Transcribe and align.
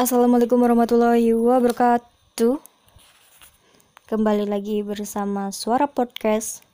Assalamualaikum 0.00 0.56
warahmatullahi 0.64 1.36
wabarakatuh. 1.36 2.56
Kembali 4.08 4.48
lagi 4.48 4.80
bersama 4.80 5.52
Suara 5.52 5.92
Podcast. 5.92 6.64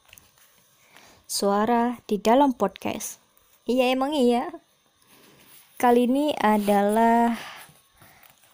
Suara 1.26 1.98
di 2.06 2.22
dalam 2.22 2.54
podcast. 2.54 3.18
Iya 3.66 3.90
emang 3.90 4.14
iya. 4.14 4.54
Kali 5.74 6.06
ini 6.06 6.38
adalah 6.38 7.34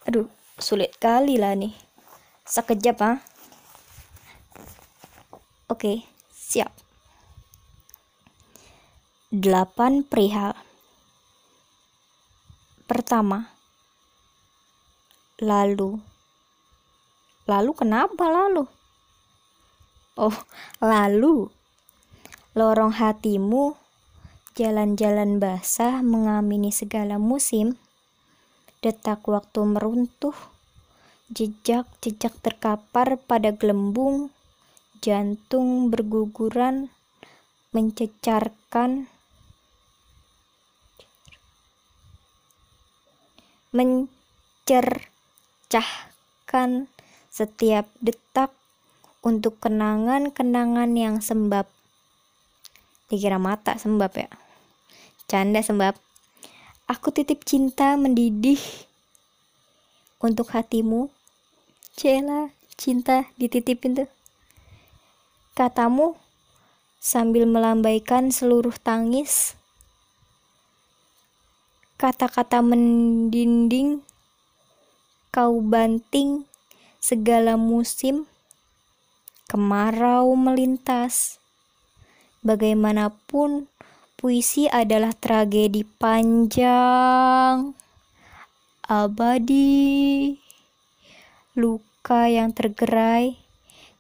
aduh, 0.08 0.32
sulit 0.56 0.96
kali 0.96 1.36
lah 1.36 1.52
nih. 1.52 1.76
Sekejap 2.48 2.96
ah. 3.04 3.20
Oke, 5.68 6.08
siap. 6.32 6.72
Delapan 9.28 10.00
perihal. 10.00 10.56
Pertama, 12.88 13.51
lalu. 15.42 15.98
Lalu 17.50 17.70
kenapa 17.74 18.30
lalu? 18.30 18.70
Oh, 20.14 20.38
lalu. 20.78 21.50
Lorong 22.54 22.94
hatimu, 22.94 23.74
jalan-jalan 24.54 25.42
basah 25.42 25.98
mengamini 26.06 26.70
segala 26.70 27.18
musim. 27.18 27.74
Detak 28.78 29.26
waktu 29.26 29.66
meruntuh, 29.66 30.36
jejak-jejak 31.34 32.38
terkapar 32.38 33.18
pada 33.18 33.50
gelembung, 33.50 34.30
jantung 35.02 35.90
berguguran, 35.90 36.92
mencecarkan, 37.74 39.10
mencercahkan 45.72 46.84
setiap 47.32 47.88
detak 48.04 48.52
untuk 49.24 49.56
kenangan-kenangan 49.56 50.92
yang 50.92 51.24
sembab. 51.24 51.64
Dikira 53.08 53.40
mata 53.40 53.80
sembab 53.80 54.12
ya. 54.12 54.28
Canda 55.24 55.64
sembab. 55.64 55.96
Aku 56.92 57.08
titip 57.08 57.48
cinta 57.48 57.96
mendidih 57.96 58.60
untuk 60.20 60.52
hatimu. 60.52 61.08
Cela, 61.96 62.52
cinta 62.76 63.32
dititipin 63.40 64.04
tuh. 64.04 64.10
Katamu 65.56 66.20
sambil 67.00 67.48
melambaikan 67.48 68.28
seluruh 68.28 68.76
tangis 68.76 69.56
kata-kata 71.96 72.60
mendinding, 72.60 74.02
kau 75.32 75.64
banting 75.64 76.44
segala 77.00 77.56
musim, 77.56 78.28
kemarau 79.48 80.36
melintas. 80.36 81.40
Bagaimanapun, 82.44 83.64
puisi 84.20 84.68
adalah 84.68 85.16
tragedi 85.16 85.88
panjang, 85.88 87.72
abadi, 88.84 90.36
luka 91.56 92.28
yang 92.28 92.52
tergerai, 92.52 93.40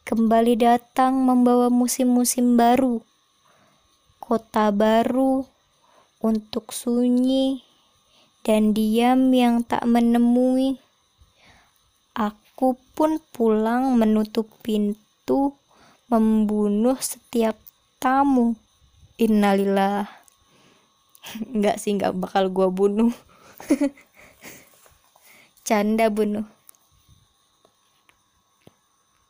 kembali 0.04 0.60
datang 0.60 1.16
membawa 1.16 1.72
musim-musim 1.72 2.60
baru, 2.60 3.00
kota 4.20 4.68
baru 4.68 5.48
untuk 6.20 6.76
sunyi 6.76 7.64
dan 8.44 8.76
diam 8.76 9.32
yang 9.32 9.64
tak 9.64 9.88
menemui. 9.88 10.81
Aku 12.12 12.76
pun 12.92 13.16
pulang 13.32 13.96
menutup 13.96 14.44
pintu, 14.60 15.56
membunuh 16.12 17.00
setiap 17.00 17.56
tamu. 17.96 18.52
Innalillah. 19.16 20.04
Enggak 21.56 21.80
sih, 21.80 21.96
enggak 21.96 22.12
bakal 22.12 22.52
gua 22.52 22.68
bunuh. 22.68 23.16
Canda 25.66 26.12
bunuh. 26.12 26.44